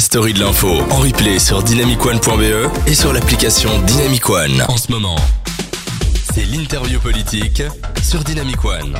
story 0.00 0.32
de 0.32 0.40
l'info 0.40 0.68
en 0.90 0.98
replay 1.00 1.38
sur 1.38 1.62
dynamicone.be 1.62 2.70
et 2.86 2.94
sur 2.94 3.12
l'application 3.12 3.70
Dynamic 3.86 4.28
One. 4.30 4.64
En 4.68 4.76
ce 4.76 4.90
moment, 4.90 5.16
c'est 6.32 6.44
l'interview 6.44 6.98
politique 7.00 7.62
sur 8.02 8.24
Dynamic 8.24 8.64
One. 8.64 8.98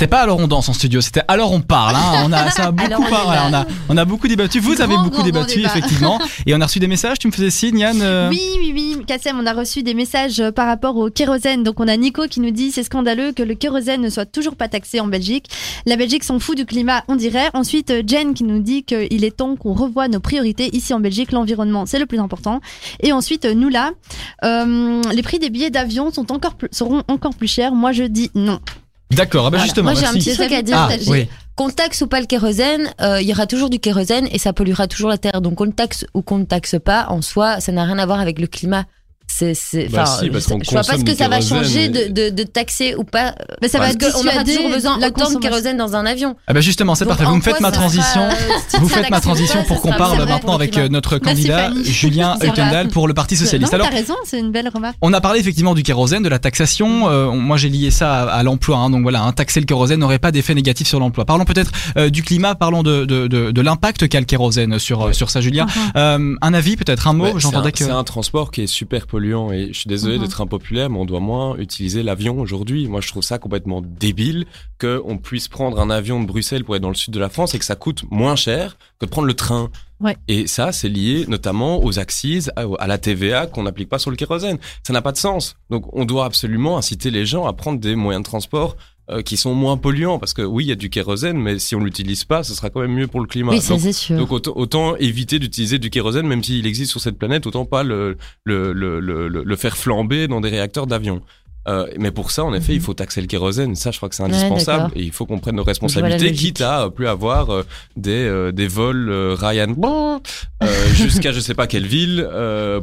C'était 0.00 0.12
pas 0.12 0.22
alors 0.22 0.38
on 0.38 0.48
danse 0.48 0.66
en 0.66 0.72
studio, 0.72 1.02
c'était 1.02 1.20
alors 1.28 1.52
on 1.52 1.60
parle. 1.60 1.94
Hein. 1.94 2.22
On 2.24 2.32
a, 2.32 2.50
ça 2.52 2.68
a 2.68 2.70
beaucoup, 2.70 3.02
Alors 3.04 3.48
on 3.50 3.52
a, 3.52 3.66
on 3.90 3.96
a 3.98 4.06
beaucoup 4.06 4.28
débattu. 4.28 4.58
Vous 4.58 4.74
Grand, 4.74 4.84
avez 4.84 4.96
beaucoup 4.96 5.10
grand, 5.10 5.24
débattu, 5.24 5.56
débat. 5.58 5.68
effectivement. 5.68 6.18
Et 6.46 6.54
on 6.54 6.60
a 6.62 6.64
reçu 6.64 6.78
des 6.78 6.86
messages. 6.86 7.18
Tu 7.18 7.26
me 7.26 7.32
faisais 7.32 7.50
signe, 7.50 7.80
Yann 7.80 8.00
euh, 8.00 8.30
Oui, 8.30 8.40
oui, 8.60 8.72
oui, 8.74 9.04
Kassem, 9.06 9.38
on 9.38 9.44
a 9.44 9.52
reçu 9.52 9.82
des 9.82 9.92
messages 9.92 10.40
euh, 10.40 10.52
par 10.52 10.66
rapport 10.68 10.96
au 10.96 11.10
kérosène. 11.10 11.64
Donc 11.64 11.80
on 11.80 11.86
a 11.86 11.98
Nico 11.98 12.26
qui 12.28 12.40
nous 12.40 12.50
dit 12.50 12.72
c'est 12.72 12.82
scandaleux 12.82 13.32
que 13.32 13.42
le 13.42 13.52
kérosène 13.54 14.00
ne 14.00 14.08
soit 14.08 14.24
toujours 14.24 14.56
pas 14.56 14.68
taxé 14.68 15.00
en 15.00 15.06
Belgique. 15.06 15.50
La 15.84 15.96
Belgique 15.96 16.24
s'en 16.24 16.38
fout 16.38 16.56
du 16.56 16.64
climat, 16.64 17.04
on 17.08 17.14
dirait. 17.14 17.50
Ensuite, 17.52 17.90
euh, 17.90 18.02
Jen 18.06 18.32
qui 18.32 18.44
nous 18.44 18.60
dit 18.62 18.84
qu'il 18.84 19.22
est 19.22 19.36
temps 19.36 19.54
qu'on 19.56 19.74
revoie 19.74 20.08
nos 20.08 20.20
priorités. 20.20 20.74
Ici 20.74 20.94
en 20.94 21.00
Belgique, 21.00 21.30
l'environnement, 21.30 21.84
c'est 21.84 21.98
le 21.98 22.06
plus 22.06 22.20
important. 22.20 22.62
Et 23.00 23.12
ensuite, 23.12 23.44
nous 23.44 23.68
là, 23.68 23.90
euh, 24.46 25.02
les 25.12 25.22
prix 25.22 25.38
des 25.38 25.50
billets 25.50 25.68
d'avion 25.68 26.10
sont 26.10 26.32
encore 26.32 26.54
plus- 26.54 26.70
seront 26.72 27.02
encore 27.08 27.34
plus 27.34 27.48
chers. 27.48 27.74
Moi, 27.74 27.92
je 27.92 28.04
dis 28.04 28.30
non. 28.34 28.60
D'accord, 29.10 29.46
ah 29.46 29.50
bah 29.50 29.56
Voilà. 29.58 29.64
justement. 29.64 29.90
Moi, 29.92 30.00
j'ai 30.00 30.06
un 30.06 30.12
petit 30.12 30.34
truc 30.34 30.52
à 30.52 30.62
dire. 30.62 30.76
Ah, 30.78 30.88
oui. 31.08 31.28
Qu'on 31.56 31.68
taxe 31.68 32.00
ou 32.00 32.06
pas 32.06 32.20
le 32.20 32.26
kérosène, 32.26 32.90
euh, 33.02 33.20
il 33.20 33.28
y 33.28 33.32
aura 33.32 33.46
toujours 33.46 33.68
du 33.68 33.80
kérosène 33.80 34.26
et 34.32 34.38
ça 34.38 34.52
polluera 34.52 34.86
toujours 34.86 35.10
la 35.10 35.18
terre. 35.18 35.40
Donc 35.42 35.56
qu'on 35.56 35.64
le 35.64 35.72
taxe 35.72 36.06
ou 36.14 36.22
qu'on 36.22 36.38
ne 36.38 36.44
taxe 36.44 36.76
pas, 36.82 37.06
en 37.08 37.20
soi, 37.20 37.60
ça 37.60 37.70
n'a 37.72 37.84
rien 37.84 37.98
à 37.98 38.06
voir 38.06 38.20
avec 38.20 38.38
le 38.38 38.46
climat. 38.46 38.84
C'est, 39.32 39.54
c'est, 39.54 39.88
Bah 39.88 40.04
si, 40.06 40.28
parce 40.28 40.44
je, 40.48 40.70
vois 40.70 40.82
pas 40.82 40.98
ce 40.98 41.04
que 41.04 41.14
ça 41.14 41.28
va 41.28 41.40
changer 41.40 41.84
et- 41.84 41.88
de, 41.88 42.12
de, 42.12 42.30
de 42.34 42.42
taxer 42.42 42.94
ou 42.96 43.04
pas. 43.04 43.34
Mais 43.62 43.68
ça 43.68 43.78
Parce 43.78 43.94
va 43.94 44.10
qu'on 44.10 44.26
aura 44.26 44.44
toujours 44.44 44.68
besoin 44.70 44.98
la 44.98 45.06
autant 45.06 45.30
de 45.30 45.38
kérosène 45.38 45.76
dans 45.76 45.94
un 45.94 46.04
avion. 46.04 46.36
Ah 46.46 46.52
bah 46.52 46.60
justement, 46.60 46.94
c'est 46.94 47.06
parfait. 47.06 47.24
Vous 47.24 47.36
me 47.36 47.40
faites 47.40 47.56
quoi 47.56 47.68
ma 47.68 47.70
transition. 47.70 48.22
euh, 48.22 48.30
si 48.68 48.76
Vous 48.78 48.88
faites 48.88 49.08
ma 49.10 49.20
transition 49.20 49.62
pour 49.64 49.80
qu'on 49.80 49.92
parle 49.92 50.18
maintenant 50.26 50.54
avec 50.54 50.76
euh, 50.76 50.88
notre 50.88 51.18
candidat. 51.18 51.70
Julien. 51.84 52.36
Eukendal 52.42 52.88
pour 52.88 53.06
le 53.08 53.14
Parti 53.14 53.36
Socialiste. 53.36 53.72
Alors, 53.72 53.88
raison, 53.88 54.16
c'est 54.24 54.38
une 54.38 54.50
belle 54.50 54.68
remarque. 54.68 54.96
On 55.00 55.12
a 55.12 55.20
parlé 55.20 55.40
effectivement 55.40 55.74
du 55.74 55.82
kérosène, 55.84 56.22
de 56.22 56.28
la 56.28 56.38
taxation. 56.38 57.08
Euh, 57.08 57.26
on- 57.26 57.36
moi, 57.38 57.56
j'ai 57.56 57.68
lié 57.68 57.90
ça 57.90 58.22
à, 58.24 58.42
l'emploi. 58.42 58.78
hein. 58.78 58.90
donc 58.90 59.02
voilà, 59.02 59.22
hein, 59.22 59.32
taxer 59.32 59.60
le 59.60 59.66
kérosène 59.66 60.00
n'aurait 60.00 60.18
pas 60.18 60.32
d'effet 60.32 60.54
négatif 60.54 60.88
sur 60.88 60.98
l'emploi. 61.00 61.24
Parlons 61.24 61.44
peut-être 61.44 61.70
euh, 61.96 62.10
du 62.10 62.22
climat. 62.22 62.54
Parlons 62.56 62.82
de, 62.82 63.04
de, 63.04 63.26
de, 63.28 63.50
de 63.52 63.60
l'impact 63.60 64.08
qu'a 64.08 64.18
le 64.20 64.26
kérosène 64.26 64.78
sur 64.78 65.02
euh, 65.08 65.12
sur 65.12 65.30
ça, 65.30 65.40
Julien. 65.40 65.66
Euh, 65.96 66.34
un 66.42 66.54
avis, 66.54 66.76
peut-être 66.76 67.06
un 67.06 67.12
mot. 67.12 67.38
J'entendais 67.38 67.68
un- 67.68 67.70
que. 67.70 67.84
C'est 67.84 67.90
un 67.90 68.04
transport 68.04 68.50
qui 68.50 68.62
est 68.62 68.66
super 68.66 69.06
polluant 69.06 69.19
et 69.52 69.68
je 69.72 69.78
suis 69.78 69.88
désolé 69.88 70.16
Mhm. 70.16 70.22
d'être 70.24 70.40
impopulaire, 70.40 70.90
mais 70.90 70.98
on 70.98 71.04
doit 71.04 71.20
moins 71.20 71.56
utiliser 71.56 72.02
l'avion 72.02 72.40
aujourd'hui. 72.40 72.88
Moi, 72.88 73.00
je 73.00 73.08
trouve 73.08 73.22
ça 73.22 73.38
complètement 73.38 73.82
débile 73.82 74.46
qu'on 74.80 75.18
puisse 75.18 75.48
prendre 75.48 75.78
un 75.80 75.90
avion 75.90 76.20
de 76.20 76.26
Bruxelles 76.26 76.64
pour 76.64 76.76
être 76.76 76.82
dans 76.82 76.88
le 76.88 76.94
sud 76.94 77.12
de 77.14 77.20
la 77.20 77.28
France 77.28 77.54
et 77.54 77.58
que 77.58 77.64
ça 77.64 77.76
coûte 77.76 78.04
moins 78.10 78.36
cher 78.36 78.76
que 78.98 79.06
de 79.06 79.10
prendre 79.10 79.26
le 79.28 79.34
train. 79.34 79.70
Ouais. 80.00 80.16
Et 80.28 80.46
ça, 80.46 80.72
c'est 80.72 80.88
lié 80.88 81.26
notamment 81.28 81.84
aux 81.84 81.98
axes, 81.98 82.50
à, 82.56 82.64
à 82.78 82.86
la 82.86 82.96
TVA 82.96 83.46
qu'on 83.46 83.64
n'applique 83.64 83.88
pas 83.90 83.98
sur 83.98 84.10
le 84.10 84.16
kérosène. 84.16 84.58
Ça 84.82 84.92
n'a 84.94 85.02
pas 85.02 85.12
de 85.12 85.18
sens. 85.18 85.56
Donc, 85.68 85.84
on 85.94 86.04
doit 86.06 86.24
absolument 86.24 86.78
inciter 86.78 87.10
les 87.10 87.26
gens 87.26 87.44
à 87.46 87.52
prendre 87.52 87.78
des 87.78 87.94
moyens 87.96 88.22
de 88.22 88.28
transport 88.28 88.76
euh, 89.10 89.22
qui 89.22 89.36
sont 89.36 89.54
moins 89.54 89.76
polluants 89.76 90.18
parce 90.18 90.34
que 90.34 90.42
oui, 90.42 90.64
il 90.64 90.68
y 90.68 90.72
a 90.72 90.76
du 90.76 90.88
kérosène, 90.90 91.38
mais 91.38 91.58
si 91.58 91.74
on 91.74 91.80
l'utilise 91.80 92.24
pas, 92.24 92.42
ce 92.44 92.54
sera 92.54 92.70
quand 92.70 92.80
même 92.80 92.92
mieux 92.94 93.06
pour 93.08 93.20
le 93.20 93.26
climat. 93.26 93.52
Oui, 93.52 93.60
ça 93.60 93.70
Donc, 93.74 93.80
c'est 93.82 93.92
sûr. 93.92 94.16
donc 94.18 94.30
autant, 94.32 94.52
autant 94.54 94.96
éviter 94.96 95.38
d'utiliser 95.38 95.78
du 95.78 95.90
kérosène, 95.90 96.26
même 96.26 96.42
s'il 96.44 96.66
existe 96.66 96.90
sur 96.92 97.00
cette 97.00 97.18
planète, 97.18 97.46
autant 97.46 97.64
pas 97.64 97.82
le, 97.82 98.16
le, 98.44 98.72
le, 98.72 99.00
le, 99.00 99.28
le- 99.28 99.56
faire 99.56 99.76
flamber 99.76 100.28
dans 100.28 100.40
des 100.40 100.48
réacteurs 100.48 100.86
d'avion. 100.86 101.20
Euh, 101.68 101.86
mais 101.98 102.10
pour 102.10 102.30
ça, 102.30 102.42
en 102.44 102.54
effet, 102.54 102.74
il 102.74 102.80
faut 102.80 102.94
taxer 102.94 103.20
le 103.20 103.26
kérosène. 103.26 103.74
Ça, 103.76 103.90
je 103.90 103.98
crois 103.98 104.08
que 104.08 104.14
c'est 104.14 104.22
indispensable. 104.22 104.90
et 104.96 105.02
il 105.02 105.12
faut 105.12 105.26
qu'on 105.26 105.38
prenne 105.40 105.56
nos 105.56 105.62
responsabilités, 105.64 106.32
quitte 106.32 106.60
à 106.62 106.84
euh, 106.84 106.88
plus 106.90 107.06
avoir 107.06 107.50
euh, 107.50 107.62
des, 107.96 108.50
des 108.52 108.66
vols 108.66 109.10
Ryan 109.38 109.74
jusqu'à 110.94 111.32
je 111.32 111.40
sais 111.40 111.54
pas 111.54 111.66
quelle 111.66 111.86
ville 111.86 112.26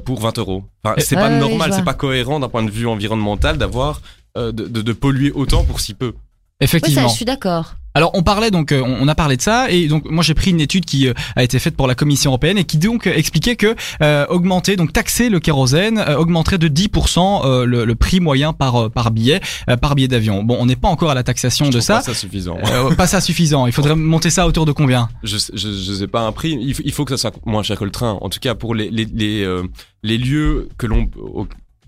pour 0.06 0.20
20 0.22 0.38
euros. 0.38 0.64
Enfin, 0.84 0.96
c'est 1.00 1.16
pas 1.16 1.30
normal, 1.30 1.72
c'est 1.74 1.84
pas 1.86 1.94
cohérent 1.96 2.40
d'un 2.40 2.50
point 2.50 2.64
de 2.64 2.72
vue 2.72 2.88
environnemental 2.88 3.58
d'avoir 3.58 4.02
de, 4.36 4.52
de, 4.52 4.68
de 4.84 4.94
polluer 4.94 5.32
autant 5.32 5.64
pour 5.64 5.80
si 5.80 5.96
peu. 5.96 6.14
Oui, 6.60 6.66
Effectivement. 6.66 7.04
ça, 7.04 7.08
je 7.10 7.16
suis 7.16 7.26
d'accord. 7.26 7.76
Alors 7.94 8.12
on 8.14 8.22
parlait 8.22 8.52
donc, 8.52 8.72
euh, 8.72 8.84
on 8.86 9.08
a 9.08 9.16
parlé 9.16 9.38
de 9.38 9.42
ça 9.42 9.72
et 9.72 9.88
donc 9.88 10.06
moi 10.08 10.24
j'ai 10.24 10.36
pris 10.36 10.52
une 10.52 10.62
étude 10.62 10.86
qui 10.86 11.08
euh, 11.08 11.14
a 11.36 11.44
été 11.44 11.58
faite 11.58 11.76
pour 11.76 11.88
la 11.88 11.96
Commission 11.96 12.30
européenne 12.30 12.60
et 12.60 12.64
qui 12.64 12.78
donc 12.78 13.08
expliquait 13.08 13.56
que 13.56 13.76
euh, 14.04 14.28
augmenter 14.30 14.76
donc 14.76 14.94
taxer 14.94 15.30
le 15.30 15.40
kérosène 15.40 15.98
euh, 15.98 16.16
augmenterait 16.16 16.60
de 16.60 16.68
10% 16.68 17.42
euh, 17.46 17.66
le, 17.66 17.86
le 17.86 17.96
prix 17.96 18.20
moyen 18.20 18.54
par 18.54 18.76
euh, 18.76 18.90
par 18.90 19.10
billet 19.10 19.42
euh, 19.68 19.78
par 19.78 19.96
billet 19.96 20.08
d'avion. 20.08 20.44
Bon, 20.44 20.58
on 20.60 20.68
n'est 20.68 20.76
pas 20.76 20.90
encore 20.90 21.10
à 21.10 21.16
la 21.16 21.24
taxation 21.24 21.66
Je 21.66 21.72
de 21.72 21.80
ça. 21.80 21.96
pas 21.96 22.02
ça 22.04 22.14
suffisant. 22.14 22.58
Euh, 22.72 22.94
pas 22.94 23.08
ça 23.08 23.20
suffisant. 23.20 23.66
Il 23.66 23.74
faudrait 23.74 23.96
monter 23.96 24.30
ça 24.30 24.46
autour 24.46 24.68
de 24.68 24.74
combien? 24.74 25.10
Je, 25.24 25.38
je, 25.56 25.68
je 25.72 25.94
sais 25.94 26.08
pas 26.08 26.22
un 26.22 26.32
prix. 26.32 26.56
Il, 26.62 26.76
faut- 26.76 26.84
il 26.86 26.92
faut 26.92 27.04
que 27.04 27.16
ça 27.16 27.32
soit 27.32 27.34
moins 27.48 27.64
cher 27.64 27.80
que 27.80 27.84
le 27.86 27.90
train. 27.92 28.20
En 28.22 28.30
tout 28.30 28.40
cas, 28.40 28.54
pour 28.54 28.76
les, 28.76 28.92
les, 28.92 29.06
les, 29.06 29.42
euh, 29.44 29.64
les 30.04 30.20
lieux 30.20 30.70
que 30.78 30.86
l'on 30.86 31.10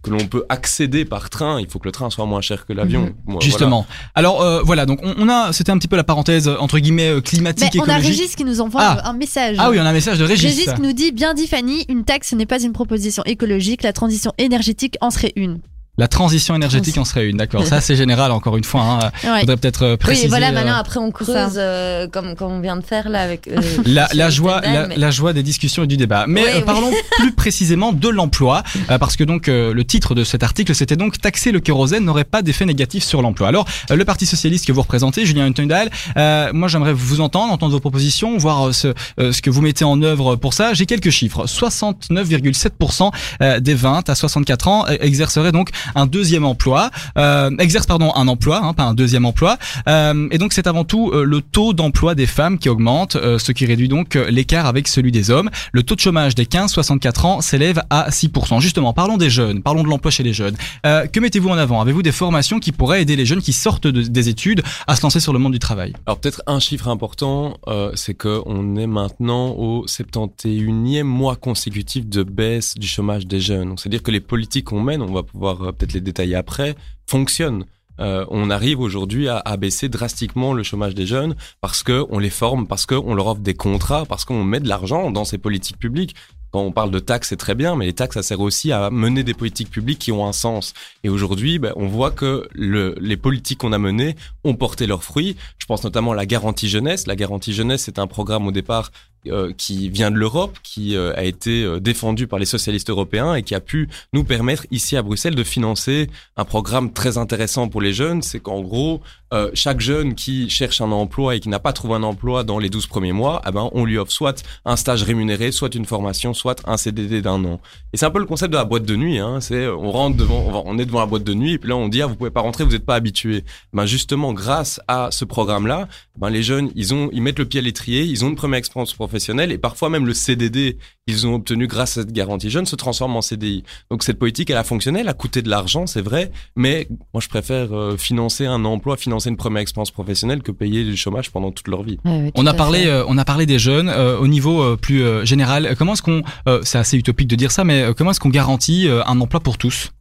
que 0.01 0.09
l'on 0.11 0.25
peut 0.27 0.45
accéder 0.49 1.03
par 1.03 1.29
train, 1.29 1.59
il 1.59 1.67
faut 1.69 1.77
que 1.79 1.87
le 1.87 1.91
train 1.91 2.09
soit 2.09 2.25
moins 2.25 2.41
cher 2.41 2.65
que 2.65 2.73
l'avion. 2.73 3.13
Mhm. 3.27 3.41
Justement. 3.41 3.85
Alors 4.15 4.41
euh, 4.41 4.61
voilà, 4.63 4.85
donc 4.85 4.99
on, 5.03 5.13
on 5.17 5.29
a, 5.29 5.51
c'était 5.51 5.71
un 5.71 5.77
petit 5.77 5.89
peu 5.89 5.97
la 5.97 6.03
parencèse 6.05 6.47
euh, 6.47 6.55
entre 6.59 6.79
guillemets 6.79 7.09
euh, 7.09 7.15
Mais 7.15 7.21
climatique 7.21 7.75
on 7.85 7.89
a. 7.89 7.97
Régis 7.97 8.35
qui 8.35 8.45
nous 8.45 8.61
envoie 8.61 8.81
Ah. 8.81 9.09
un 9.09 9.13
message. 9.13 9.57
Ah 9.59 9.69
oui, 9.69 9.77
on 9.79 9.85
a 9.85 9.89
un 9.89 9.93
message 9.93 10.17
de 10.17 10.23
Régis. 10.23 10.55
Régis 10.57 10.73
qui 10.73 10.81
nous 10.81 10.93
dit 10.93 11.11
bien 11.11 11.33
dit 11.33 11.47
Fanny, 11.47 11.85
une 11.89 12.05
taxe 12.05 12.31
n'est 12.33 12.45
pas 12.45 12.61
une 12.61 12.71
proposition 12.71 13.23
écologique, 13.25 13.83
la 13.83 13.91
transition 13.93 14.31
énergétique 14.37 14.95
en 15.01 15.09
serait 15.11 15.33
une. 15.35 15.59
La 15.99 16.07
transition 16.07 16.55
énergétique 16.55 16.97
en 16.97 17.05
serait 17.05 17.27
une, 17.27 17.37
d'accord. 17.37 17.65
Ça 17.71 17.81
c'est 17.81 17.95
général 17.95 18.31
encore 18.31 18.57
une 18.57 18.63
fois. 18.63 18.81
Hein. 18.81 19.11
Ouais. 19.23 19.41
Faudrait 19.41 19.57
peut-être 19.57 19.83
euh, 19.83 19.97
préciser. 19.97 20.25
oui, 20.25 20.29
voilà, 20.29 20.47
euh, 20.49 20.51
maintenant 20.53 20.75
après 20.77 20.99
on 20.99 21.11
creuse 21.11 21.53
euh, 21.57 22.07
comme, 22.07 22.35
comme 22.35 22.51
on 22.53 22.59
vient 22.61 22.77
de 22.77 22.85
faire 22.85 23.09
là 23.09 23.21
avec. 23.21 23.47
euh, 23.47 23.59
La, 23.85 24.07
la 24.13 24.29
joie, 24.29 24.61
la, 24.61 24.87
mais- 24.87 24.95
la 24.97 25.11
joie 25.11 25.33
des 25.33 25.43
discussions 25.43 25.83
et 25.83 25.87
du 25.87 25.97
débat. 25.97 26.25
Mais 26.27 26.41
Oui, 26.43 26.47
euh, 26.51 26.57
oui. 26.59 26.63
parlons 26.65 26.91
plus 27.19 27.31
précisément 27.33 27.91
de 27.93 28.07
l'emploi, 28.09 28.63
euh, 28.89 28.97
parce 28.97 29.15
que 29.17 29.23
donc 29.25 29.47
euh, 29.49 29.73
le 29.73 29.83
titre 29.83 30.15
de 30.15 30.23
cet 30.23 30.41
article, 30.43 30.73
c'était 30.73 30.95
donc 30.95 31.19
taxer 31.19 31.51
le 31.51 31.59
kérosène 31.59 32.05
n'aurait 32.05 32.23
pas 32.23 32.41
d'effet 32.41 32.65
négatif 32.65 33.03
sur 33.03 33.21
l'emploi. 33.21 33.49
Alors 33.49 33.65
euh, 33.91 33.95
le 33.95 34.05
Parti 34.05 34.25
socialiste 34.25 34.65
que 34.65 34.71
vous 34.71 34.81
représentez, 34.81 35.25
Julien 35.25 35.45
Huntendal, 35.45 35.89
euh, 36.17 36.49
moi 36.53 36.67
j'aimerais 36.69 36.93
vous 36.93 37.19
entendre, 37.21 37.51
entendre 37.53 37.73
vos 37.73 37.79
propositions, 37.81 38.37
voir 38.37 38.69
euh, 38.69 38.71
ce, 38.71 38.93
euh, 39.19 39.31
ce 39.33 39.41
que 39.41 39.49
vous 39.49 39.61
mettez 39.61 39.83
en 39.85 40.01
œuvre 40.01 40.35
pour 40.37 40.53
ça. 40.53 40.73
J'ai 40.73 40.85
quelques 40.85 41.09
chiffres. 41.09 41.45
69,7% 41.45 43.11
euh, 43.41 43.59
des 43.59 43.73
20 43.73 44.09
à 44.09 44.15
64 44.15 44.67
ans 44.67 44.85
euh, 44.87 44.97
exerceraient 45.01 45.51
donc 45.51 45.69
un 45.95 46.05
deuxième 46.05 46.45
emploi, 46.45 46.89
euh, 47.17 47.49
exercent 47.59 47.87
pardon 47.87 48.11
un 48.15 48.27
emploi, 48.27 48.61
hein, 48.63 48.73
pas 48.73 48.83
un 48.83 48.93
deuxième 48.93 49.25
emploi. 49.25 49.57
Euh, 49.87 50.27
et 50.31 50.37
donc 50.37 50.53
c'est 50.53 50.67
avant 50.67 50.83
tout 50.83 51.11
euh, 51.11 51.23
le 51.23 51.41
taux 51.41 51.73
d'emploi 51.73 52.15
des 52.15 52.25
femmes 52.25 52.57
qui 52.57 52.69
augmente, 52.69 53.15
euh, 53.15 53.39
ce 53.39 53.51
qui 53.51 53.65
réduit 53.65 53.87
donc 53.87 54.15
euh, 54.15 54.29
l'écart 54.29 54.65
avec 54.65 54.87
celui 54.87 55.11
des 55.11 55.31
hommes. 55.31 55.49
Le 55.71 55.83
taux 55.83 55.95
de 55.95 55.99
chômage 55.99 56.35
des 56.35 56.45
15-64 56.45 57.25
ans 57.25 57.41
s'élève 57.41 57.81
à 57.89 58.09
6%. 58.09 58.59
Justement, 58.61 58.93
parlons 58.93 59.17
des 59.17 59.29
jeunes, 59.29 59.61
parlons 59.61 59.83
de 59.83 59.87
l'emploi 59.89 60.11
chez 60.11 60.23
les 60.23 60.33
jeunes. 60.33 60.55
Que 60.83 61.19
mettez-vous 61.19 61.49
en 61.49 61.57
avant? 61.57 61.81
Avez-vous 61.81 62.01
des 62.03 62.11
formations 62.11 62.59
qui 62.59 62.71
pourraient 62.71 63.01
aider 63.01 63.15
les 63.15 63.25
jeunes 63.25 63.41
qui 63.41 63.53
sortent 63.53 63.87
de- 63.87 64.01
des 64.03 64.29
études 64.29 64.61
à 64.87 64.95
se 64.95 65.01
lancer 65.03 65.19
sur 65.19 65.33
le 65.33 65.39
monde 65.39 65.53
du 65.53 65.59
travail? 65.59 65.93
Alors 66.05 66.19
peut-être 66.19 66.41
un 66.47 66.59
chiffre 66.59 66.87
important, 66.87 67.57
c'est 67.95 68.13
que 68.13 68.41
on 68.45 68.75
est 68.75 68.87
maintenant 68.87 69.49
au 69.49 69.85
71e 69.87 71.03
mois 71.03 71.35
consécutif 71.35 72.07
de 72.07 72.23
baisse 72.23 72.75
du 72.77 72.87
chômage 72.87 73.27
des 73.27 73.39
jeunes. 73.39 73.75
C'est-à-dire 73.77 74.03
que 74.03 74.11
les 74.11 74.19
politiques 74.19 74.65
qu'on 74.65 74.81
mène, 74.81 75.01
on 75.01 75.13
va 75.13 75.23
pouvoir 75.23 75.73
peut-être 75.79 75.93
les 75.93 76.01
détailler 76.01 76.35
après, 76.35 76.75
fonctionnent. 77.07 77.65
Euh, 77.99 78.25
on 78.29 78.49
arrive 78.49 78.79
aujourd'hui 78.79 79.27
à, 79.27 79.41
à 79.43 79.57
baisser 79.57 79.89
drastiquement 79.89 80.53
le 80.53 80.63
chômage 80.63 80.95
des 80.95 81.05
jeunes 81.05 81.35
parce 81.59 81.83
que 81.83 82.05
on 82.09 82.19
les 82.19 82.29
forme, 82.29 82.65
parce 82.65 82.85
qu'on 82.85 83.13
leur 83.13 83.27
offre 83.27 83.41
des 83.41 83.55
contrats, 83.55 84.05
parce 84.05 84.23
qu'on 84.23 84.43
met 84.43 84.61
de 84.61 84.69
l'argent 84.69 85.11
dans 85.11 85.25
ces 85.25 85.37
politiques 85.37 85.79
publiques. 85.79 86.15
Quand 86.51 86.61
on 86.61 86.71
parle 86.71 86.89
de 86.89 86.97
taxes, 86.97 87.29
c'est 87.29 87.37
très 87.37 87.53
bien, 87.53 87.75
mais 87.75 87.85
les 87.85 87.93
taxes, 87.93 88.15
ça 88.15 88.23
sert 88.23 88.39
aussi 88.39 88.71
à 88.71 88.89
mener 88.89 89.23
des 89.23 89.35
politiques 89.35 89.69
publiques 89.69 89.99
qui 89.99 90.11
ont 90.11 90.25
un 90.25 90.33
sens. 90.33 90.73
Et 91.03 91.09
aujourd'hui, 91.09 91.59
ben, 91.59 91.73
on 91.75 91.85
voit 91.87 92.09
que 92.09 92.47
le, 92.53 92.95
les 92.99 93.17
politiques 93.17 93.59
qu'on 93.59 93.71
a 93.71 93.77
menées 93.77 94.15
ont 94.43 94.55
porté 94.55 94.87
leurs 94.87 95.03
fruits. 95.03 95.35
Je 95.59 95.67
pense 95.67 95.83
notamment 95.83 96.13
à 96.13 96.15
la 96.15 96.25
garantie 96.25 96.67
jeunesse. 96.67 97.05
La 97.05 97.15
garantie 97.15 97.53
jeunesse, 97.53 97.83
c'est 97.83 97.99
un 97.99 98.07
programme 98.07 98.47
au 98.47 98.51
départ 98.51 98.89
euh, 99.27 99.51
qui 99.57 99.89
vient 99.89 100.11
de 100.11 100.17
l'Europe, 100.17 100.57
qui 100.63 100.95
euh, 100.95 101.13
a 101.15 101.23
été 101.23 101.63
euh, 101.63 101.79
défendu 101.79 102.27
par 102.27 102.39
les 102.39 102.45
socialistes 102.45 102.89
européens 102.89 103.35
et 103.35 103.43
qui 103.43 103.53
a 103.53 103.59
pu 103.59 103.89
nous 104.13 104.23
permettre 104.23 104.65
ici 104.71 104.95
à 104.95 105.01
Bruxelles 105.01 105.35
de 105.35 105.43
financer 105.43 106.09
un 106.37 106.45
programme 106.45 106.93
très 106.93 107.17
intéressant 107.17 107.67
pour 107.67 107.81
les 107.81 107.93
jeunes. 107.93 108.21
C'est 108.21 108.39
qu'en 108.39 108.61
gros, 108.61 109.01
euh, 109.31 109.51
chaque 109.53 109.79
jeune 109.79 110.15
qui 110.15 110.49
cherche 110.49 110.81
un 110.81 110.91
emploi 110.91 111.35
et 111.35 111.39
qui 111.39 111.49
n'a 111.49 111.59
pas 111.59 111.71
trouvé 111.71 111.93
un 111.93 112.03
emploi 112.03 112.43
dans 112.43 112.57
les 112.57 112.69
12 112.69 112.87
premiers 112.87 113.11
mois, 113.11 113.41
eh 113.47 113.51
ben, 113.51 113.69
on 113.73 113.85
lui 113.85 113.99
offre 113.99 114.11
soit 114.11 114.43
un 114.65 114.75
stage 114.75 115.03
rémunéré, 115.03 115.51
soit 115.51 115.75
une 115.75 115.85
formation, 115.85 116.33
soit 116.33 116.61
un 116.65 116.77
CDD 116.77 117.21
d'un 117.21 117.43
an. 117.45 117.59
Et 117.93 117.97
c'est 117.97 118.07
un 118.07 118.11
peu 118.11 118.19
le 118.19 118.25
concept 118.25 118.51
de 118.51 118.57
la 118.57 118.65
boîte 118.65 118.85
de 118.85 118.95
nuit. 118.95 119.19
Hein. 119.19 119.39
C'est 119.39 119.67
on 119.67 119.91
rentre 119.91 120.17
devant, 120.17 120.63
on, 120.65 120.79
est 120.79 120.85
devant 120.85 121.01
la 121.01 121.05
boîte 121.05 121.23
de 121.23 121.35
nuit 121.35 121.53
et 121.53 121.57
puis 121.59 121.69
là 121.69 121.75
on 121.75 121.89
dit 121.89 122.01
ah 122.01 122.07
vous 122.07 122.15
pouvez 122.15 122.31
pas 122.31 122.41
rentrer, 122.41 122.63
vous 122.63 122.71
n'êtes 122.71 122.85
pas 122.85 122.95
habitué. 122.95 123.43
Ben 123.71 123.85
justement 123.85 124.33
grâce 124.33 124.81
à 124.87 125.09
ce 125.11 125.25
programme-là, 125.25 125.87
ben 126.17 126.31
les 126.31 126.41
jeunes 126.41 126.71
ils 126.75 126.93
ont 126.95 127.09
ils 127.13 127.21
mettent 127.21 127.39
le 127.39 127.45
pied 127.45 127.59
à 127.59 127.63
l'étrier, 127.63 128.03
ils 128.03 128.25
ont 128.25 128.29
une 128.29 128.35
première 128.35 128.57
expérience 128.57 128.93
et 129.13 129.57
parfois 129.57 129.89
même 129.89 130.05
le 130.05 130.13
CDD 130.13 130.77
qu'ils 131.07 131.27
ont 131.27 131.35
obtenu 131.35 131.67
grâce 131.67 131.97
à 131.97 132.01
cette 132.01 132.11
garantie 132.11 132.49
jeune 132.49 132.65
se 132.65 132.75
transforme 132.75 133.15
en 133.15 133.21
CDI. 133.21 133.63
Donc 133.89 134.03
cette 134.03 134.19
politique 134.19 134.49
elle 134.49 134.57
a 134.57 134.63
fonctionné, 134.63 135.01
elle 135.01 135.07
a 135.07 135.13
coûté 135.13 135.41
de 135.41 135.49
l'argent 135.49 135.87
c'est 135.87 136.01
vrai, 136.01 136.31
mais 136.55 136.87
moi 137.13 137.21
je 137.21 137.27
préfère 137.27 137.73
euh, 137.73 137.97
financer 137.97 138.45
un 138.45 138.63
emploi, 138.65 138.97
financer 138.97 139.29
une 139.29 139.37
première 139.37 139.61
expérience 139.61 139.91
professionnelle 139.91 140.41
que 140.41 140.51
payer 140.51 140.83
du 140.83 140.95
chômage 140.97 141.31
pendant 141.31 141.51
toute 141.51 141.67
leur 141.67 141.83
vie. 141.83 141.97
Ouais, 142.05 142.31
On 142.35 142.45
a 142.45 142.53
parlé, 142.53 142.85
euh, 142.85 143.03
on 143.07 143.17
a 143.17 143.25
parlé 143.25 143.45
des 143.45 143.59
jeunes 143.59 143.89
euh, 143.89 144.17
au 144.17 144.27
niveau 144.27 144.61
euh, 144.61 144.75
plus 144.75 145.03
euh, 145.03 145.25
général. 145.25 145.75
Comment 145.77 145.93
est-ce 145.93 146.01
qu'on, 146.01 146.23
euh, 146.47 146.61
c'est 146.63 146.77
assez 146.77 146.97
utopique 146.97 147.27
de 147.27 147.35
dire 147.35 147.51
ça, 147.51 147.63
mais 147.63 147.81
euh, 147.83 147.93
comment 147.93 148.11
est-ce 148.11 148.19
qu'on 148.19 148.29
garantit 148.29 148.87
euh, 148.87 149.03
un 149.05 149.19
emploi 149.19 149.39
pour 149.39 149.57
tous? 149.57 149.91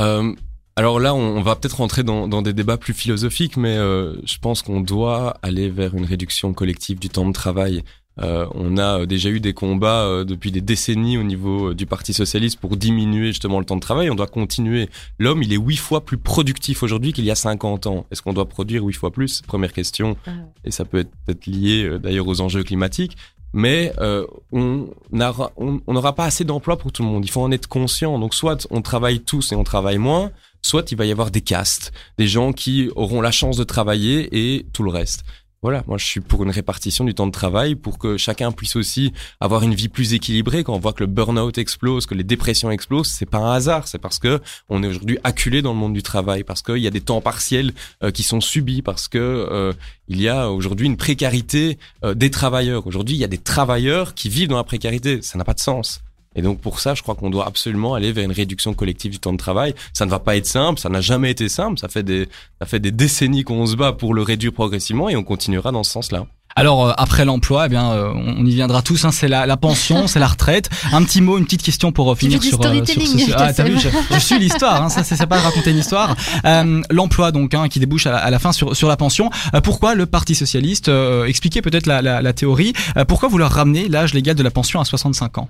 Euh, 0.00 0.32
alors 0.76 0.98
là, 0.98 1.14
on, 1.14 1.36
on 1.36 1.42
va 1.42 1.56
peut-être 1.56 1.76
rentrer 1.76 2.02
dans, 2.02 2.26
dans 2.26 2.42
des 2.42 2.52
débats 2.52 2.78
plus 2.78 2.94
philosophiques, 2.94 3.56
mais 3.56 3.76
euh, 3.76 4.14
je 4.24 4.38
pense 4.38 4.62
qu'on 4.62 4.80
doit 4.80 5.36
aller 5.42 5.68
vers 5.68 5.94
une 5.94 6.04
réduction 6.04 6.54
collective 6.54 6.98
du 6.98 7.08
temps 7.08 7.26
de 7.26 7.32
travail. 7.32 7.82
Euh, 8.20 8.46
on 8.54 8.76
a 8.76 9.00
euh, 9.00 9.06
déjà 9.06 9.30
eu 9.30 9.40
des 9.40 9.54
combats 9.54 10.04
euh, 10.04 10.24
depuis 10.24 10.52
des 10.52 10.60
décennies 10.60 11.16
au 11.16 11.22
niveau 11.22 11.70
euh, 11.70 11.74
du 11.74 11.86
Parti 11.86 12.12
socialiste 12.12 12.58
pour 12.60 12.76
diminuer 12.76 13.28
justement 13.28 13.58
le 13.58 13.64
temps 13.64 13.76
de 13.76 13.80
travail. 13.80 14.10
On 14.10 14.14
doit 14.14 14.26
continuer. 14.26 14.88
L'homme, 15.18 15.42
il 15.42 15.52
est 15.52 15.56
huit 15.56 15.76
fois 15.76 16.04
plus 16.04 16.18
productif 16.18 16.82
aujourd'hui 16.82 17.12
qu'il 17.12 17.24
y 17.24 17.30
a 17.30 17.34
50 17.34 17.86
ans. 17.86 18.06
Est-ce 18.10 18.22
qu'on 18.22 18.32
doit 18.32 18.48
produire 18.48 18.84
huit 18.84 18.94
fois 18.94 19.10
plus? 19.10 19.42
Première 19.42 19.72
question. 19.72 20.16
Ah 20.26 20.30
ouais. 20.30 20.36
Et 20.64 20.70
ça 20.70 20.84
peut 20.84 20.98
être 20.98 21.10
peut-être 21.24 21.46
lié 21.46 21.84
euh, 21.84 21.98
d'ailleurs 21.98 22.28
aux 22.28 22.40
enjeux 22.40 22.62
climatiques. 22.62 23.16
Mais 23.52 23.92
euh, 23.98 24.26
on 24.52 24.88
n'aura 25.10 25.50
on, 25.56 25.80
on 25.86 25.92
n'aura 25.92 26.14
pas 26.14 26.24
assez 26.24 26.44
d'emplois 26.44 26.76
pour 26.76 26.92
tout 26.92 27.02
le 27.02 27.08
monde. 27.08 27.24
Il 27.24 27.30
faut 27.30 27.42
en 27.42 27.50
être 27.50 27.66
conscient. 27.66 28.18
Donc 28.18 28.34
soit 28.34 28.66
on 28.70 28.82
travaille 28.82 29.20
tous 29.20 29.52
et 29.52 29.56
on 29.56 29.64
travaille 29.64 29.98
moins, 29.98 30.30
soit 30.62 30.92
il 30.92 30.98
va 30.98 31.04
y 31.04 31.10
avoir 31.10 31.30
des 31.30 31.40
castes, 31.40 31.92
des 32.18 32.28
gens 32.28 32.52
qui 32.52 32.90
auront 32.94 33.20
la 33.20 33.32
chance 33.32 33.56
de 33.56 33.64
travailler 33.64 34.28
et 34.32 34.66
tout 34.72 34.82
le 34.84 34.90
reste. 34.90 35.24
Voilà, 35.62 35.84
moi 35.86 35.98
je 35.98 36.06
suis 36.06 36.20
pour 36.20 36.42
une 36.42 36.50
répartition 36.50 37.04
du 37.04 37.12
temps 37.12 37.26
de 37.26 37.32
travail 37.32 37.74
pour 37.74 37.98
que 37.98 38.16
chacun 38.16 38.50
puisse 38.50 38.76
aussi 38.76 39.12
avoir 39.40 39.62
une 39.62 39.74
vie 39.74 39.90
plus 39.90 40.14
équilibrée. 40.14 40.64
Quand 40.64 40.74
on 40.74 40.78
voit 40.78 40.94
que 40.94 41.00
le 41.00 41.06
burn-out 41.06 41.58
explose, 41.58 42.06
que 42.06 42.14
les 42.14 42.24
dépressions 42.24 42.70
explosent, 42.70 43.08
c'est 43.08 43.26
pas 43.26 43.36
un 43.36 43.52
hasard, 43.52 43.86
c'est 43.86 43.98
parce 43.98 44.18
que 44.18 44.40
on 44.70 44.82
est 44.82 44.86
aujourd'hui 44.86 45.18
acculé 45.22 45.60
dans 45.60 45.74
le 45.74 45.78
monde 45.78 45.92
du 45.92 46.02
travail, 46.02 46.44
parce 46.44 46.62
qu'il 46.62 46.78
y 46.78 46.86
a 46.86 46.90
des 46.90 47.02
temps 47.02 47.20
partiels 47.20 47.74
euh, 48.02 48.10
qui 48.10 48.22
sont 48.22 48.40
subis, 48.40 48.80
parce 48.80 49.06
que 49.06 49.18
euh, 49.18 49.74
il 50.08 50.22
y 50.22 50.30
a 50.30 50.50
aujourd'hui 50.50 50.86
une 50.86 50.96
précarité 50.96 51.78
euh, 52.04 52.14
des 52.14 52.30
travailleurs. 52.30 52.86
Aujourd'hui, 52.86 53.16
il 53.16 53.20
y 53.20 53.24
a 53.24 53.28
des 53.28 53.36
travailleurs 53.36 54.14
qui 54.14 54.30
vivent 54.30 54.48
dans 54.48 54.56
la 54.56 54.64
précarité. 54.64 55.20
Ça 55.20 55.36
n'a 55.36 55.44
pas 55.44 55.52
de 55.52 55.60
sens. 55.60 56.00
Et 56.36 56.42
donc 56.42 56.60
pour 56.60 56.78
ça, 56.78 56.94
je 56.94 57.02
crois 57.02 57.16
qu'on 57.16 57.28
doit 57.30 57.46
absolument 57.46 57.94
aller 57.94 58.12
vers 58.12 58.24
une 58.24 58.30
réduction 58.32 58.72
collective 58.72 59.10
du 59.10 59.18
temps 59.18 59.32
de 59.32 59.36
travail. 59.38 59.74
Ça 59.92 60.06
ne 60.06 60.10
va 60.10 60.20
pas 60.20 60.36
être 60.36 60.46
simple, 60.46 60.78
ça 60.78 60.88
n'a 60.88 61.00
jamais 61.00 61.30
été 61.30 61.48
simple. 61.48 61.78
Ça 61.78 61.88
fait 61.88 62.04
des, 62.04 62.28
ça 62.60 62.66
fait 62.66 62.78
des 62.78 62.92
décennies 62.92 63.42
qu'on 63.42 63.66
se 63.66 63.74
bat 63.74 63.92
pour 63.92 64.14
le 64.14 64.22
réduire 64.22 64.52
progressivement 64.52 65.08
et 65.08 65.16
on 65.16 65.24
continuera 65.24 65.72
dans 65.72 65.82
ce 65.82 65.90
sens-là. 65.90 66.26
Alors 66.56 66.88
euh, 66.88 66.92
après 66.96 67.24
l'emploi, 67.24 67.66
eh 67.66 67.68
bien, 67.68 67.90
euh, 67.92 68.12
on 68.14 68.44
y 68.46 68.54
viendra 68.54 68.82
tous. 68.82 69.04
Hein, 69.04 69.10
c'est 69.12 69.26
la, 69.28 69.46
la 69.46 69.56
pension, 69.56 70.06
c'est 70.08 70.18
la 70.20 70.26
retraite. 70.28 70.68
Un 70.92 71.02
petit 71.04 71.20
mot, 71.20 71.36
une 71.38 71.44
petite 71.44 71.62
question 71.62 71.90
pour 71.92 72.10
euh, 72.10 72.14
finir 72.16 72.40
sur, 72.42 72.60
euh, 72.64 72.84
sur 72.84 73.02
ce. 73.02 73.18
je 73.18 73.26
te 73.26 73.32
Ah, 73.34 73.52
t'as 73.52 73.64
sais. 73.64 73.70
vu, 73.70 73.78
je, 73.78 73.88
je 74.14 74.18
suis 74.18 74.38
l'histoire. 74.38 74.82
Hein, 74.84 74.88
ça, 74.88 75.02
c'est 75.04 75.26
pas 75.26 75.38
de 75.38 75.44
raconter 75.44 75.70
une 75.70 75.78
histoire. 75.78 76.16
Euh, 76.44 76.80
l'emploi 76.90 77.30
donc, 77.32 77.54
hein, 77.54 77.68
qui 77.68 77.78
débouche 77.80 78.06
à 78.06 78.12
la, 78.12 78.18
à 78.18 78.30
la 78.30 78.38
fin 78.40 78.52
sur 78.52 78.74
sur 78.76 78.88
la 78.88 78.96
pension. 78.96 79.30
Euh, 79.54 79.60
pourquoi 79.60 79.94
le 79.94 80.06
Parti 80.06 80.34
socialiste 80.36 80.88
euh, 80.88 81.24
Expliquez 81.24 81.62
peut-être 81.62 81.86
la, 81.86 82.02
la, 82.02 82.20
la 82.22 82.32
théorie. 82.32 82.72
Euh, 82.96 83.04
pourquoi 83.04 83.28
vous 83.28 83.38
leur 83.38 83.50
ramenez 83.52 83.88
l'âge 83.88 84.12
légal 84.14 84.34
de 84.36 84.42
la 84.42 84.50
pension 84.50 84.80
à 84.80 84.84
65 84.84 85.38
ans? 85.38 85.48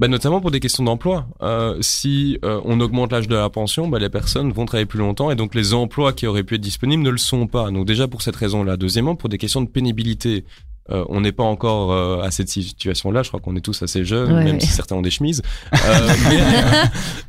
Bah, 0.00 0.08
notamment 0.08 0.40
pour 0.40 0.50
des 0.50 0.60
questions 0.60 0.82
d'emploi. 0.82 1.28
Euh, 1.42 1.78
si 1.80 2.38
euh, 2.44 2.60
on 2.64 2.80
augmente 2.80 3.12
l'âge 3.12 3.28
de 3.28 3.36
la 3.36 3.48
pension, 3.48 3.86
bah, 3.86 3.98
les 3.98 4.10
personnes 4.10 4.50
vont 4.52 4.66
travailler 4.66 4.86
plus 4.86 4.98
longtemps 4.98 5.30
et 5.30 5.36
donc 5.36 5.54
les 5.54 5.72
emplois 5.72 6.12
qui 6.12 6.26
auraient 6.26 6.42
pu 6.42 6.56
être 6.56 6.60
disponibles 6.60 7.02
ne 7.02 7.10
le 7.10 7.18
sont 7.18 7.46
pas. 7.46 7.70
Donc 7.70 7.86
déjà 7.86 8.08
pour 8.08 8.22
cette 8.22 8.36
raison-là. 8.36 8.76
Deuxièmement, 8.76 9.14
pour 9.14 9.28
des 9.28 9.38
questions 9.38 9.62
de 9.62 9.68
pénibilité. 9.68 10.44
Euh, 10.90 11.04
on 11.08 11.22
n'est 11.22 11.32
pas 11.32 11.44
encore 11.44 11.92
euh, 11.92 12.20
à 12.22 12.30
cette 12.30 12.48
situation-là. 12.50 13.22
Je 13.22 13.28
crois 13.28 13.40
qu'on 13.40 13.56
est 13.56 13.60
tous 13.62 13.82
assez 13.82 14.04
jeunes, 14.04 14.32
Ouais, 14.32 14.44
même 14.44 14.54
ouais. 14.56 14.60
si 14.60 14.66
certains 14.66 14.96
ont 14.96 15.02
des 15.02 15.10
chemises. 15.10 15.40
Euh, 15.72 16.10
mais 16.28 16.42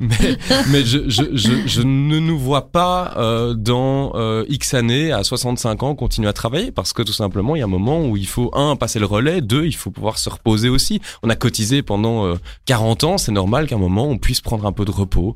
mais, 0.00 0.38
mais 0.70 0.84
je, 0.84 1.08
je, 1.08 1.22
je, 1.32 1.66
je 1.66 1.82
ne 1.82 2.18
nous 2.18 2.38
vois 2.38 2.70
pas 2.70 3.14
euh, 3.16 3.54
dans 3.54 4.12
euh, 4.14 4.44
X 4.48 4.74
années, 4.74 5.10
à 5.12 5.24
65 5.24 5.82
ans, 5.82 5.94
continuer 5.94 6.28
à 6.28 6.32
travailler 6.34 6.70
parce 6.70 6.92
que 6.92 7.02
tout 7.02 7.12
simplement, 7.14 7.56
il 7.56 7.60
y 7.60 7.62
a 7.62 7.64
un 7.64 7.68
moment 7.68 8.04
où 8.04 8.16
il 8.16 8.26
faut, 8.26 8.50
un, 8.54 8.76
passer 8.76 8.98
le 8.98 9.06
relais, 9.06 9.40
deux, 9.40 9.64
il 9.64 9.74
faut 9.74 9.90
pouvoir 9.90 10.18
se 10.18 10.28
reposer 10.28 10.68
aussi. 10.68 11.00
On 11.22 11.30
a 11.30 11.36
cotisé 11.36 11.82
pendant 11.82 12.26
euh, 12.26 12.34
40 12.66 13.04
ans, 13.04 13.18
c'est 13.18 13.32
normal 13.32 13.66
qu'à 13.66 13.76
un 13.76 13.78
moment, 13.78 14.06
on 14.06 14.18
puisse 14.18 14.40
prendre 14.42 14.66
un 14.66 14.72
peu 14.72 14.84
de 14.84 14.90
repos. 14.90 15.34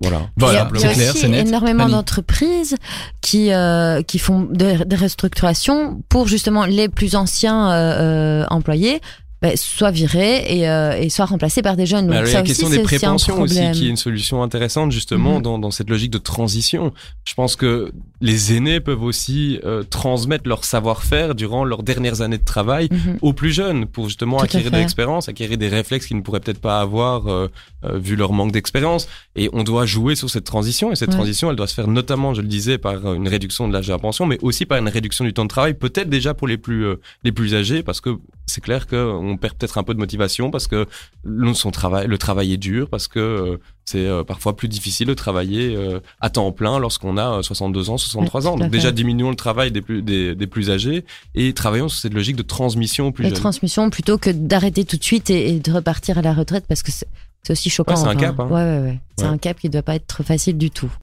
Voilà. 0.00 0.18
Il 0.36 0.42
y 0.42 0.46
a- 0.46 0.48
Voilà, 0.64 0.68
il 0.72 0.76
y 0.76 0.80
c'est 0.80 0.86
a 0.88 0.92
clair, 0.94 1.10
aussi 1.10 1.18
c'est 1.22 1.28
net. 1.28 1.48
énormément 1.48 1.88
d'entreprises 1.88 2.76
qui 3.20 3.52
euh, 3.52 4.00
qui 4.02 4.18
font 4.18 4.42
des 4.50 4.84
des 4.84 4.96
restructurations 4.96 6.00
pour 6.08 6.28
justement 6.28 6.64
les 6.66 6.88
plus 6.88 7.16
anciens 7.16 7.70
euh, 7.70 8.42
euh, 8.42 8.46
employés 8.50 9.00
ben, 9.40 9.56
soit 9.56 9.90
virés 9.92 10.44
et, 10.58 10.68
euh, 10.68 10.98
et 10.98 11.08
soit 11.10 11.24
remplacés 11.26 11.62
par 11.62 11.76
des 11.76 11.86
jeunes. 11.86 12.06
Donc 12.06 12.10
Mais 12.10 12.16
alors, 12.16 12.28
il 12.28 12.30
y 12.30 12.32
ça 12.32 12.38
a 12.38 12.42
la 12.42 12.46
question 12.46 12.68
des 12.68 12.80
prépensions 12.82 13.40
aussi, 13.40 13.70
qui 13.72 13.86
est 13.86 13.90
une 13.90 13.96
solution 13.96 14.42
intéressante 14.42 14.90
justement 14.92 15.36
Mhm. 15.36 15.42
dans, 15.42 15.58
dans 15.58 15.70
cette 15.70 15.88
logique 15.90 16.10
de 16.10 16.18
transition. 16.18 16.92
Je 17.24 17.34
pense 17.34 17.54
que 17.56 17.92
les 18.20 18.54
aînés 18.56 18.80
peuvent 18.80 19.02
aussi 19.02 19.60
euh, 19.64 19.82
transmettre 19.84 20.48
leur 20.48 20.64
savoir-faire 20.64 21.34
durant 21.36 21.64
leurs 21.64 21.82
dernières 21.82 22.20
années 22.20 22.38
de 22.38 22.44
travail 22.44 22.88
Mhm. 22.90 23.18
aux 23.22 23.32
plus 23.32 23.52
jeunes 23.52 23.86
pour 23.86 24.06
justement 24.08 24.38
Tout 24.38 24.44
acquérir 24.44 24.70
de 24.70 24.76
l'expérience, 24.76 25.28
acquérir 25.28 25.56
des 25.56 25.68
réflexes 25.68 26.06
qu'ils 26.06 26.16
ne 26.16 26.22
pourraient 26.22 26.40
peut-être 26.40 26.60
pas 26.60 26.80
avoir 26.80 27.28
euh, 27.28 27.48
euh, 27.84 27.98
vu 27.98 28.16
leur 28.16 28.32
manque 28.32 28.50
d'expérience. 28.52 29.08
Et 29.36 29.48
on 29.52 29.62
doit 29.62 29.86
jouer 29.86 30.16
sur 30.16 30.28
cette 30.30 30.44
transition 30.44 30.90
et 30.90 30.96
cette 30.96 31.10
Ouais. 31.10 31.14
transition, 31.14 31.48
elle 31.50 31.56
doit 31.56 31.66
se 31.68 31.74
faire 31.74 31.86
notamment, 31.86 32.34
je 32.34 32.40
le 32.42 32.48
disais, 32.48 32.76
par 32.78 33.06
euh, 33.06 33.14
une 33.14 33.28
réduction 33.28 33.68
de 33.68 33.72
l'âge 33.72 33.86
de 33.86 33.92
la 33.92 33.98
pension, 33.98 34.26
mais 34.26 34.38
aussi 34.42 34.66
par 34.66 34.78
une 34.78 34.88
réduction 34.88 35.24
du 35.24 35.32
temps 35.32 35.44
de 35.44 35.48
travail, 35.48 35.74
peut-être 35.74 36.08
déjà 36.10 36.34
pour 36.34 36.48
les 36.48 36.58
plus 36.58 36.84
euh, 36.86 36.96
les 37.22 37.30
plus 37.32 37.54
âgés, 37.54 37.82
parce 37.84 38.00
que 38.00 38.10
c'est 38.48 38.60
clair 38.60 38.86
qu'on 38.86 39.36
perd 39.36 39.54
peut-être 39.54 39.78
un 39.78 39.82
peu 39.82 39.94
de 39.94 39.98
motivation 39.98 40.50
parce 40.50 40.66
que 40.66 40.86
le, 41.22 41.54
son 41.54 41.70
travail, 41.70 42.06
le 42.06 42.18
travail 42.18 42.52
est 42.52 42.56
dur, 42.56 42.88
parce 42.88 43.08
que 43.08 43.18
euh, 43.18 43.56
c'est 43.84 44.06
euh, 44.06 44.24
parfois 44.24 44.56
plus 44.56 44.68
difficile 44.68 45.06
de 45.06 45.14
travailler 45.14 45.74
euh, 45.76 46.00
à 46.20 46.30
temps 46.30 46.50
plein 46.52 46.78
lorsqu'on 46.78 47.16
a 47.16 47.38
euh, 47.38 47.42
62 47.42 47.90
ans, 47.90 47.96
63 47.98 48.40
Ouais, 48.42 48.48
ans. 48.48 48.56
Donc 48.56 48.70
déjà 48.70 48.92
diminuons 48.92 49.30
le 49.30 49.36
travail 49.36 49.70
des 49.72 49.80
plus 49.80 50.02
des, 50.02 50.34
des 50.34 50.46
plus 50.46 50.70
âgés 50.70 51.04
et 51.34 51.52
travaillons 51.54 51.88
sur 51.88 52.00
cette 52.00 52.14
logique 52.14 52.36
de 52.36 52.42
transmission 52.42 53.12
plus 53.12 53.24
de 53.28 53.34
transmission 53.34 53.88
plutôt 53.90 54.18
que 54.18 54.30
d'arrêter 54.30 54.84
tout 54.84 54.96
de 54.96 55.04
suite 55.04 55.30
et, 55.30 55.54
et 55.54 55.60
de 55.60 55.72
repartir 55.72 56.18
à 56.18 56.22
la 56.22 56.34
retraite 56.34 56.64
parce 56.68 56.82
que 56.82 56.90
c'est 56.92 57.06
aussi 57.50 57.70
choquant. 57.70 57.94
Ouais, 57.94 58.00
c'est 58.00 58.08
un 58.08 58.16
cap, 58.16 58.38
hein. 58.40 58.46
Ouais, 58.46 58.62
ouais, 58.62 58.80
ouais. 58.80 59.00
C'est 59.16 59.24
un 59.24 59.38
cap 59.38 59.58
qui 59.58 59.70
doit 59.70 59.82
pas 59.82 59.94
être 59.94 60.22
facile 60.22 60.58
du 60.58 60.70
tout. 60.70 60.90